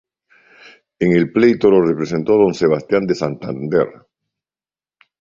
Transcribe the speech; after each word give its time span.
En 1.07 1.11
el 1.11 1.31
pleito 1.31 1.69
lo 1.69 1.85
representó 1.85 2.31
don 2.33 2.55
Sebastián 2.55 3.05
de 3.05 3.13
Santander. 3.13 3.87